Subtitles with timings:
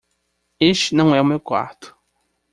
[0.59, 1.95] Este não é o meu quarto.